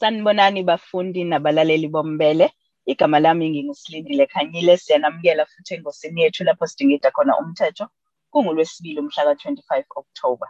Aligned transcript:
Sanibonani 0.00 0.62
bafundi 0.62 1.24
nabalaleli 1.24 1.88
bombele. 1.88 2.46
Igama 2.86 3.18
lami 3.20 3.50
ngingusilindile 3.50 4.26
Khanyile. 4.32 4.76
Siyanamukela 4.76 5.46
futhi 5.46 5.74
engosini 5.74 6.22
yethu 6.22 6.44
lapho 6.44 6.66
sidingida 6.66 7.10
khona 7.10 7.38
umthetho. 7.38 7.86
KunguLwesibili 8.32 9.00
umhla 9.00 9.22
ka-25 9.28 9.84
October. 9.96 10.48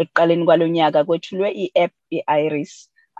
Ekuqaleni 0.00 0.44
kwalonyaka 0.44 1.04
kwethulwe 1.04 1.48
i-app 1.64 1.94
i-Iris 2.16 2.72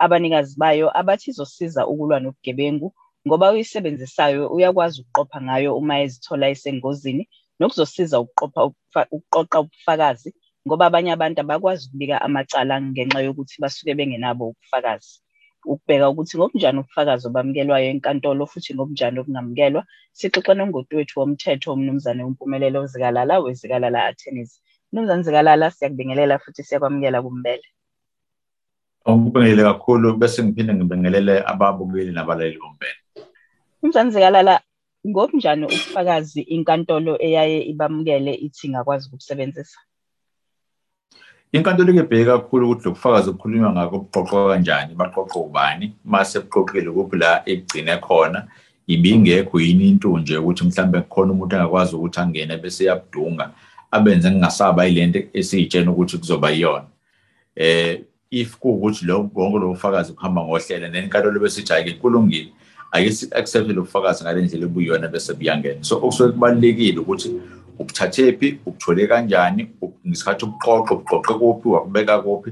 abanikazi 0.03 0.53
bayo 0.61 0.87
abathi 0.99 1.29
izosiza 1.31 1.87
ukulwa 1.87 2.19
nobugebengu 2.19 2.87
ngoba 3.27 3.51
uyisebenzisayo 3.53 4.43
uyakwazi 4.55 5.01
ukuqopha 5.01 5.39
ngayo 5.41 5.77
uma 5.77 5.95
ezithola 6.03 6.45
esengozini 6.53 7.23
nokuzosiza 7.59 8.19
ukuqopha 8.19 9.01
ukuqoqa 9.15 9.57
ubufakazi 9.63 10.29
ngoba 10.67 10.85
abanye 10.87 11.11
abantu 11.13 11.39
abakwazi 11.41 11.81
ukubika 11.87 12.21
amacala 12.25 12.81
ngenxa 12.81 13.19
yokuthi 13.25 13.55
basuke 13.63 13.93
bengenabo 13.97 14.43
ubufakazi 14.51 15.22
ukubheka 15.71 16.09
ukuthi 16.09 16.37
ngobunjani 16.37 16.77
ubufakazi 16.79 17.23
obamukelwayo 17.27 17.87
enkantolo 17.93 18.43
futhi 18.51 18.71
ngobunjani 18.73 19.17
obungamukelwa 19.19 19.81
sixoxe 20.17 20.53
nomngoti 20.55 20.93
wethu 20.97 21.19
womthetho 21.19 21.73
umnumzane 21.73 22.21
wempumelelo 22.23 22.79
zikalala 22.91 23.33
wezikalala 23.43 23.99
attorneys 24.09 24.51
mnumzane 24.91 25.23
zikalala 25.23 25.71
siyakubingelela 25.71 26.39
futhi 26.43 26.61
siyakwamukela 26.63 27.21
kumbele. 27.25 27.67
Ngikubingelele 29.09 29.63
kakhulu 29.63 30.07
bese 30.19 30.39
ngiphinde 30.43 30.73
ngibingelele 30.73 31.35
ababukeli 31.51 32.11
nabalaleli 32.11 32.57
bombele. 32.63 32.99
Mnumzane 33.79 34.09
zikalala 34.11 34.53
ngobunjani 35.09 35.65
ubufakazi 35.65 36.41
inkantolo 36.55 37.13
eyaye 37.25 37.59
ibamukele 37.71 38.33
ithi 38.45 38.67
ingakwazi 38.67 39.03
ukubusebenzisa 39.07 39.79
inkantolo 41.53 41.91
ikebheke 41.91 42.25
kakhulu 42.25 42.71
ukuthi 42.71 42.85
lokufakazi 42.85 43.29
okukhulunywa 43.29 43.71
ngako 43.71 43.97
buqoqwa 43.99 44.49
kanjani 44.49 44.95
baqoqwa 44.95 45.41
ubani 45.41 45.93
mase 46.05 46.39
buqoqile 46.39 46.91
kuphi 46.91 47.17
la 47.17 47.43
ekugcine 47.45 47.97
khona 47.97 48.47
ibingekho 48.87 49.59
yini 49.59 49.89
into 49.89 50.17
nje 50.17 50.37
ukuthi 50.37 50.63
mhlambe 50.65 51.01
kukhona 51.01 51.31
umuntu 51.31 51.55
engakwazi 51.55 51.95
ukuthi 51.95 52.19
angene 52.19 52.57
bese 52.57 52.85
yabudunga 52.85 53.51
abenze 53.91 54.31
ngingasaba 54.31 54.85
yilento 54.85 55.19
esiyitshena 55.33 55.91
ukuthi 55.91 56.17
kuzoba 56.17 56.49
yiyona. 56.49 56.85
Eh 57.55 58.01
if 58.31 58.57
kuwukuthi 58.57 59.05
lo 59.05 59.23
bonke 59.23 59.59
lo 59.59 59.67
bufakazi 59.67 60.13
kuhamba 60.13 60.41
ngohlelo 60.41 60.87
nenkantolo 60.87 61.39
besithi 61.39 61.73
ayike 61.73 61.91
kulungile 62.01 62.49
ake 62.91 63.11
si 63.11 63.27
accept 63.31 63.69
lo 63.69 63.81
bufakazi 63.81 64.23
ngale 64.23 64.41
ndlela 64.41 64.65
ebuyona 64.65 65.07
bese 65.07 65.33
buyangena. 65.33 65.83
So 65.83 65.97
okusuke 65.97 66.31
kubalekile 66.33 66.99
ukuthi 66.99 67.29
ubuthathephi 67.83 68.59
ubuthole 68.65 69.07
kanjani 69.07 69.67
ngesikhathi 70.07 70.45
ubuqoqo 70.45 70.93
ubuqoqe 70.95 71.33
kuphi 71.33 71.67
wakubeka 71.69 72.21
kuphi 72.21 72.51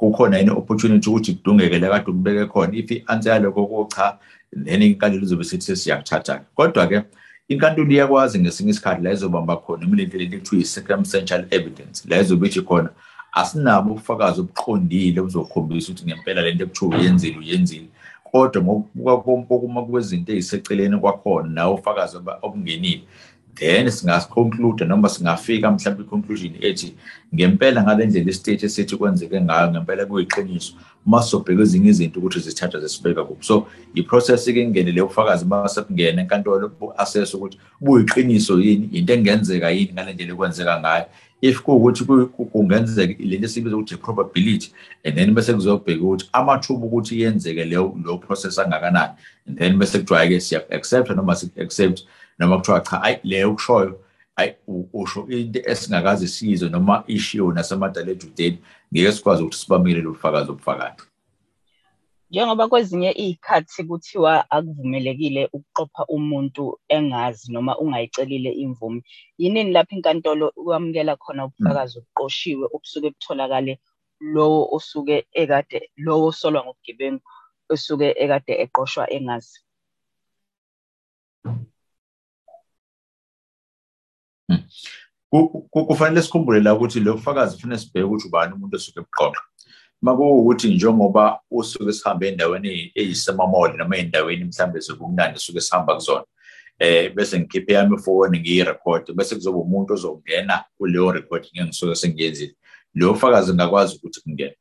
kukhona 0.00 0.38
yini 0.38 0.50
opportunity 0.50 1.10
ukuthi 1.10 1.32
kudungeke 1.32 1.78
la 1.78 1.88
kade 1.88 2.10
ukubeke 2.10 2.46
khona. 2.46 2.74
If 2.74 2.90
i-answer 2.90 3.32
yalokho 3.32 3.66
kocha 3.66 4.18
then 4.52 4.82
inkantolo 4.82 5.22
izobe 5.22 5.44
sithi 5.44 5.76
siyakuthatha 5.76 6.40
kodwa 6.54 6.86
ke 6.86 7.02
inkantolo 7.48 7.90
iyakwazi 7.90 8.40
ngesinye 8.40 8.70
isikhathi 8.70 9.02
la 9.02 9.12
izobamba 9.12 9.56
khona 9.56 9.86
uma 9.86 9.96
lento 9.96 10.18
lento 10.18 10.38
kuthiwa 10.38 10.62
i-circumstantial 10.62 11.44
evidence 11.50 12.08
la 12.08 12.20
izobe 12.20 12.46
ithi 12.46 12.62
khona 12.62 12.90
asinabo 13.32 13.90
ubufakazi 13.90 14.40
obuqondile 14.40 15.20
obuzokhombisa 15.20 15.92
ukuthi 15.92 16.06
ngempela 16.06 16.42
lento 16.42 16.64
ekuthiwa 16.64 16.98
uyenzile 16.98 17.38
uyenzile. 17.38 17.88
Kodwa 18.24 18.62
ngokubuka 18.62 19.16
kokuma 19.48 19.82
kwezinto 19.82 20.32
eziseceleni 20.32 20.98
kwakhona 20.98 21.48
nawo 21.48 21.74
ufakazi 21.74 22.16
obungenile. 22.42 23.02
Then 23.60 23.90
singaconclude 23.90 24.84
noma 24.84 25.08
singafika 25.08 25.70
mhlawumbe 25.70 26.02
i-conclusion 26.02 26.52
ethi 26.60 26.94
ngempela 27.34 27.82
ngale 27.82 28.06
ndlela 28.06 28.30
istate 28.30 28.66
esithi 28.66 28.96
kwenzeke 28.96 29.40
ngayo 29.40 29.70
ngempela 29.70 30.06
kuyiqiniso 30.06 30.72
masobheka 31.06 31.62
ezinye 31.62 31.90
izinto 31.90 32.20
ukuthi 32.20 32.40
zithathwa 32.40 32.80
zisibeka 32.80 33.24
kuphi. 33.24 33.44
So 33.44 33.66
i-process-ke 33.94 34.62
ingenele 34.62 35.00
ubufakazi 35.02 35.44
mase 35.44 35.82
kungena 35.82 36.22
enkantolo 36.22 36.68
bu-assess 36.80 37.34
ukuthi 37.34 37.58
buyiqiniso 37.80 38.60
yini 38.60 38.86
into 38.92 39.12
engenzeka 39.12 39.70
yini 39.70 39.92
ngale 39.92 40.12
ndlela 40.12 40.32
ekwenzeka 40.32 40.80
ngayo. 40.80 41.04
If 41.42 41.62
kuwukuthi 41.62 42.04
kungenzeka 42.52 43.14
lento 43.18 43.46
esibiza 43.46 43.76
ukuthi 43.76 43.94
i-probability 43.94 44.72
and 45.04 45.14
then 45.16 45.34
bese 45.34 45.52
kuzobheka 45.52 46.02
ukuthi 46.02 46.28
amathuba 46.32 46.86
ukuthi 46.86 47.20
yenzeke 47.20 47.64
leyo 47.64 48.20
process 48.26 48.58
angakanani. 48.58 49.12
And 49.46 49.58
then 49.58 49.78
bese 49.78 49.98
kuthiwa-ke 49.98 50.40
siya-accept 50.40 51.10
noma 51.10 51.36
si-accept 51.36 52.02
noma 52.40 52.56
kuthiwa 52.58 52.80
cha 52.80 53.02
ayi 53.02 53.16
leyo 53.24 53.52
kushoyo 53.54 54.00
ayi 54.36 54.54
usho 54.92 55.26
into 55.28 55.60
esingakaze 55.70 56.26
sizwe 56.28 56.68
noma 56.68 57.04
ishiwo 57.06 57.52
nasemadala 57.52 58.10
ejudeni 58.12 58.58
ngeke 58.92 59.12
sikwazi 59.12 59.42
ukuthi 59.42 59.58
sibamukele 59.58 60.00
lo 60.02 60.10
bufakazi 60.10 60.50
obufakayo 60.50 60.94
njengoba 62.30 62.68
kwezinye 62.68 63.10
iy'khathi 63.24 63.80
kuthiwa 63.88 64.32
akuvumelekile 64.56 65.42
ukuqopha 65.56 66.02
umuntu 66.16 66.64
engazi 66.96 67.52
noma 67.52 67.72
ungayicelile 67.82 68.50
imvume 68.64 69.00
yinini 69.40 69.72
lapho 69.74 69.94
inkantolo 69.96 70.46
kwamukela 70.64 71.16
khona 71.22 71.44
ubufakazi 71.44 71.94
obuqoshiwe 71.98 72.64
obusuke 72.74 73.08
butholakale 73.14 73.72
lowo 74.34 74.60
osuke 74.76 75.16
ekade 75.40 75.78
lowo 76.04 76.26
osolwa 76.30 76.60
ngobugebengu 76.64 77.22
osuke 77.72 78.06
ekade 78.22 78.52
eqoshwa 78.64 79.04
engazi? 79.16 79.58
Kufanele 85.70 86.22
sikhumbule 86.22 86.60
la 86.60 86.74
ukuthi 86.74 87.00
lo 87.00 87.14
bufakazi 87.14 87.56
kufanele 87.56 87.78
sibheke 87.78 88.06
ukuthi 88.06 88.28
ubani 88.28 88.54
umuntu 88.54 88.76
osuke 88.76 89.00
ebuqoqa. 89.00 89.40
Makuwukuthi 90.02 90.74
njengoba 90.74 91.40
usuke 91.50 91.92
sihambe 91.92 92.28
endaweni 92.28 92.92
eyisemamoli 92.94 93.76
noma 93.76 93.96
ey'ndaweni 93.96 94.44
mhlawumbe 94.44 94.80
zokumnandi 94.80 95.38
suke 95.38 95.60
sihamba 95.60 95.94
kuzona 95.94 96.24
eh 96.80 97.14
bese 97.14 97.38
ngikhiphe 97.40 97.72
yami 97.72 97.96
ifoni 97.96 98.40
ngiyirekhode 98.40 99.12
bese 99.12 99.34
kuzoba 99.34 99.58
umuntu 99.58 99.92
ozongena 99.94 100.64
kuleyo 100.78 101.12
recording 101.12 101.60
engisuke 101.60 101.94
sengiyenzile 101.94 102.54
lo 102.94 103.12
bufakazi 103.12 103.54
ngakwazi 103.54 103.96
ukuthi 103.96 104.20
kungene 104.20 104.56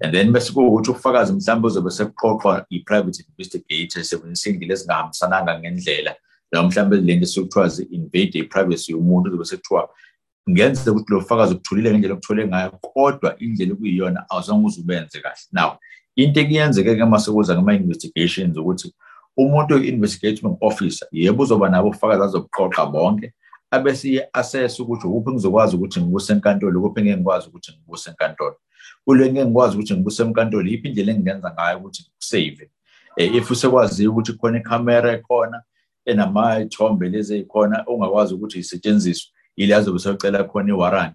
and 0.00 0.14
then 0.14 0.32
bese 0.32 0.52
kuwukuthi 0.52 0.90
ubufakazi 0.90 1.32
mhlawumbe 1.32 1.66
uzobe 1.66 1.90
sekuqoqwa 1.90 2.66
i-private 2.70 3.24
investigator 3.28 4.04
sebenzisa 4.04 4.50
iy'ndlela 4.50 4.72
ezingahambisananga 4.74 5.58
ngendlela 5.58 6.16
la 6.52 6.62
mhlawumbe 6.62 6.96
lento 6.96 7.24
esokuthiwa 7.24 7.68
zi-invade 7.68 8.38
i-privacy 8.38 8.92
yomuntu 8.92 9.28
uzobe 9.28 9.44
sekuthiwa 9.44 9.88
ngenzeka 10.50 10.90
ukuthi 10.90 11.12
lo 11.12 11.20
bufakazi 11.20 11.54
ubuthulile 11.54 11.90
ngendlela 11.90 12.14
okuthole 12.14 12.46
ngayo 12.46 12.70
kodwa 12.70 13.38
indlela 13.38 13.72
okuyiyona 13.72 14.24
awuzange 14.30 14.66
uze 14.66 14.80
ubenze 14.80 15.20
kahle. 15.20 15.46
Now 15.52 15.78
into 16.16 16.40
ekuyenzeke-ke 16.40 17.02
uma 17.02 17.18
sekuza 17.18 17.54
kuma-investigations 17.54 18.56
ukuthi 18.56 18.94
umuntu 19.36 19.74
oyi-investigating 19.74 20.56
officer 20.60 21.08
yebo 21.12 21.42
uzoba 21.42 21.68
nabo 21.68 21.88
ubufakazi 21.88 22.22
azobuqoqa 22.22 22.86
bonke 22.86 23.32
abese 23.70 24.08
iye-assess 24.08 24.80
ukuthi 24.80 25.06
ukuphi 25.06 25.30
ngizokwazi 25.30 25.76
ukuthi 25.76 26.00
ngibuse 26.00 26.32
enkantolo 26.32 26.80
ukuphi 26.80 27.02
ngeke 27.02 27.16
ngikwazi 27.16 27.48
ukuthi 27.48 27.72
ngibuse 27.72 28.10
enkantolo. 28.10 28.56
Kule 29.04 29.32
ngeke 29.32 29.44
ngikwazi 29.44 29.74
ukuthi 29.74 29.94
ngibuse 29.94 30.22
enkantolo 30.22 30.68
yiphi 30.68 30.88
indlela 30.88 31.12
engingenza 31.12 31.50
ngayo 31.54 31.78
ukuthi 31.78 32.02
ngikusave 32.02 32.70
if 33.16 33.50
usekwaziyo 33.50 34.10
ukuthi 34.10 34.32
khona 34.32 34.58
ikhamera 34.58 35.12
ekhona 35.12 35.62
enamathombe 36.10 37.08
lezi 37.08 37.34
ey'khona 37.34 37.84
ongakwazi 37.86 38.34
ukuthi 38.34 38.58
isetshenziswe. 38.58 39.30
Ile 39.56 39.74
azobe 39.74 39.98
seyocela 39.98 40.44
khona 40.44 40.68
i-warrant 40.68 41.14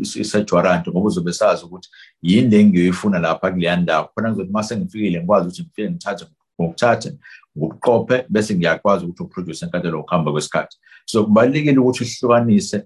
i-search 0.00 0.52
warrant 0.52 0.88
ngoba 0.88 1.06
uzobe 1.06 1.32
sazi 1.32 1.64
ukuthi 1.64 1.88
yini 2.22 2.50
le 2.50 2.64
ngiyoyifuna 2.64 3.18
lapha 3.18 3.50
kuleya 3.50 3.76
ndawo. 3.76 4.08
Khona 4.14 4.28
ngizothi 4.30 4.50
uma 4.50 4.62
sengifikile 4.62 5.18
ngikwazi 5.18 5.46
ukuthi 5.46 5.62
ngifike 5.62 5.90
ngithathe 5.90 6.26
ngokuthathe 6.60 7.12
ngokuqophe 7.58 8.24
bese 8.28 8.54
ngiyakwazi 8.54 9.04
ukuthi 9.04 9.22
uproduce 9.22 9.64
enkantolo 9.64 9.98
ngokuhamba 9.98 10.32
kwesikhathi. 10.32 10.76
So 11.06 11.24
kubalulekile 11.24 11.78
ukuthi 11.78 12.04
uhlukanise 12.04 12.82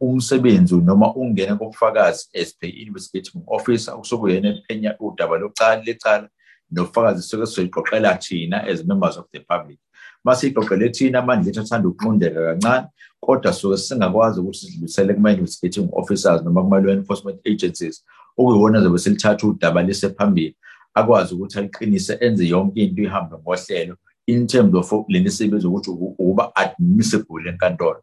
umsebenzi 0.00 0.74
noma 0.76 1.14
ungene 1.14 1.54
kobufakazi 1.54 2.26
as 2.34 2.54
per 2.58 2.70
investigating 2.70 3.42
officer 3.46 3.94
usekuyena 4.00 4.48
ephenya 4.48 4.96
udaba 5.00 5.38
locala 5.38 5.82
lecala 5.82 6.28
nobufakazi 6.70 7.22
suke 7.22 7.46
sizoyiqoqela 7.46 8.18
thina 8.20 8.64
as 8.64 8.84
members 8.84 9.16
of 9.16 9.26
the 9.32 9.40
public. 9.40 9.78
Masiyiqoqele 10.26 10.92
thina 10.92 11.22
manje 11.22 11.50
lethu 11.50 11.60
athanda 11.60 11.88
ukuqondeka 11.88 12.40
kancane 12.46 12.88
kodwa 13.20 13.52
suke 13.52 13.76
singakwazi 13.76 14.40
ukuthi 14.40 14.58
sidlulisele 14.58 15.14
kuma-investigating 15.14 15.88
officers 15.92 16.42
noma 16.42 16.62
kuma-law 16.62 16.92
enforcement 16.92 17.40
agencies 17.46 18.04
okuyiwona 18.38 18.80
zobe 18.80 18.98
selithatha 18.98 19.46
udaba 19.46 19.82
lise 19.82 20.08
phambili 20.08 20.56
akwazi 20.94 21.34
ukuthi 21.34 21.58
aliqinise 21.58 22.18
enze 22.20 22.48
yonke 22.48 22.80
into 22.80 23.02
ihambe 23.02 23.36
ngohlelo 23.36 23.96
in 24.26 24.46
terms 24.46 24.74
of 24.74 24.92
lento 25.08 25.28
esibiza 25.28 25.68
ukuthi 25.68 25.90
ukuba 25.90 26.56
admissible 26.56 27.48
enkantolo. 27.48 28.02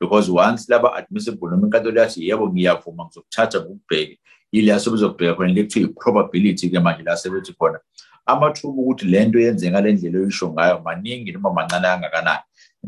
Because 0.00 0.30
once 0.30 0.68
laba 0.68 0.94
admissible 0.94 1.50
noma 1.50 1.66
inkantolo 1.66 2.00
yathi 2.00 2.28
yebo 2.28 2.48
ngiyavuma 2.48 3.04
ngizokuthatha 3.04 3.60
ngokubheke 3.60 4.18
yileya 4.54 4.80
sebezokubheka 4.80 5.34
khona 5.34 5.52
le 5.52 5.62
kuthiwa 5.62 5.88
i-probability-ke 5.88 6.78
manje 6.80 7.02
la 7.02 7.16
sebethi 7.16 7.52
khona. 7.58 7.78
Amathuba 8.26 8.82
ukuthi 8.82 9.06
le 9.06 9.24
nto 9.26 9.38
yenzeka 9.38 9.70
ngale 9.70 9.92
ndlela 9.92 10.18
oyisho 10.18 10.52
ngayo 10.52 10.80
maningi 10.84 11.32
noma 11.32 11.50
mancane 11.52 11.86
kangakanani. 11.86 12.42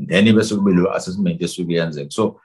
Then 0.09 0.35
bese 0.35 0.55
kube 0.55 0.73
lo 0.73 0.93
assessment 0.95 1.43
esuke 1.43 1.75
yenzeka 1.75 2.11
so 2.11 2.41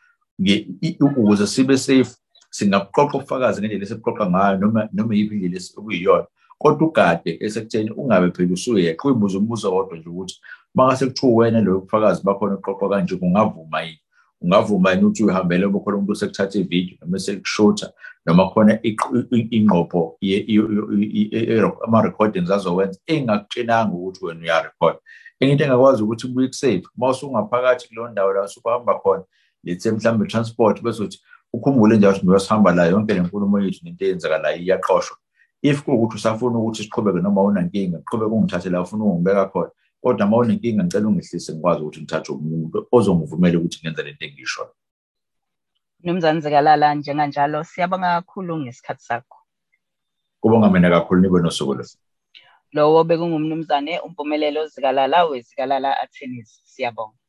ukuze 1.00 1.48
sibe 1.48 1.78
safe 1.78 2.16
singakuqoqa 2.50 3.18
ubufakazi 3.18 3.62
ngendlela 3.62 3.84
esibuqoqa 3.84 4.26
ngayo 4.30 4.58
noma 4.58 4.90
noma 4.94 5.16
yiphi 5.16 5.36
indlela 5.36 5.60
okuyiyona. 5.78 6.28
Kodwa 6.58 6.88
ugade 6.88 7.38
esekutheni 7.42 7.92
ungabe 7.92 8.32
phela 8.32 8.54
usuyeqa 8.54 9.08
uyibuza 9.08 9.38
umbuzo 9.38 9.72
kodwa 9.72 9.98
nje 9.98 10.10
ukuthi 10.10 10.36
mangase 10.76 11.06
kuthiwa 11.06 11.36
wena 11.36 11.62
loyo 11.62 11.80
bufakazi 11.80 12.24
bakhona 12.24 12.56
oqoqwa 12.56 12.90
kanje 12.90 13.16
kungavuma 13.16 13.82
yini. 13.82 14.02
Ungavuma 14.42 14.92
yini 14.92 15.04
ukuthi 15.06 15.24
uyihambele 15.24 15.68
kukhona 15.68 15.98
umuntu 15.98 16.12
osekuthatha 16.12 16.60
ividiyo 16.60 16.98
noma 17.02 17.18
esekushutha 17.18 17.88
noma 18.26 18.50
khona 18.50 18.80
ingqopho 19.58 20.18
ama-recordings 21.86 22.52
azowenza 22.52 23.00
engakutshenanga 23.08 23.94
ukuthi 23.94 24.26
wena 24.26 24.42
uyarekhoda 24.42 25.00
enye 25.40 25.52
into 25.52 25.64
engakwazi 25.64 26.04
ukuthi 26.04 26.28
ubuye 26.28 26.48
kusafe 26.48 26.88
uma 26.98 27.10
usungaphakathi 27.10 27.88
kuleyo 27.88 28.08
ndawo 28.10 28.34
la 28.34 28.44
usukuhamba 28.44 29.00
khona 29.00 29.24
lethe 29.64 29.92
mhlawumbe 29.92 30.26
transport 30.26 30.84
bese 30.84 31.04
uthi 31.04 31.20
ukhumbule 31.54 31.98
nje 31.98 32.08
ukuthi 32.08 32.28
uyosihamba 32.28 32.72
la 32.76 32.86
yonke 32.86 33.14
le 33.14 33.22
nkulumo 33.22 33.60
yethu 33.60 33.80
nento 33.84 34.06
eyenzakalayo 34.06 34.58
iyaqoshwa 34.58 35.18
if 35.62 35.84
kuwukuthi 35.84 36.16
usafuna 36.16 36.60
ukuthi 36.60 36.84
siqhubeke 36.84 37.20
noma 37.20 37.44
unankinga 37.44 37.98
qhubeka 37.98 38.36
ungithathe 38.36 38.70
la 38.70 38.82
ufuna 38.82 39.04
ungibeka 39.04 39.46
khona 39.46 39.72
kodwa 40.02 40.26
uma 40.28 40.38
unenkinga 40.38 40.84
ngicela 40.84 41.08
ungehlise 41.08 41.52
ngikwazi 41.54 41.82
ukuthi 41.82 42.00
ngithathe 42.02 42.30
umuntu 42.32 42.78
ozongivumela 42.96 43.58
ukuthi 43.58 43.78
ngenze 43.82 44.02
lento 44.04 44.26
engisho 44.26 44.64
Mnumzane 46.04 46.42
Zikalala 46.42 46.88
njenganjalo 46.96 47.60
siyabonga 47.64 48.10
kakhulu 48.16 48.54
ngesikhathi 48.58 49.04
sakho. 49.10 49.38
Kubonga 50.42 50.70
mina 50.70 50.90
kakhulu 50.90 51.22
nibe 51.22 51.40
nosuku 51.42 51.74
lo. 51.78 51.84
Lowo 52.74 53.04
bekungumnumzane 53.04 53.94
umpumelelo 54.06 54.62
Zikalala 54.74 55.26
wezikalala 55.30 55.90
Attorneys. 56.04 56.52
Siyabonga. 56.72 57.22